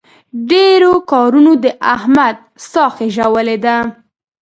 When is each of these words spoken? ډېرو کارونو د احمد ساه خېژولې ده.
ډېرو 0.51 0.93
کارونو 1.11 1.51
د 1.63 1.65
احمد 1.95 2.35
ساه 2.71 2.91
خېژولې 2.95 3.57
ده. 3.65 3.75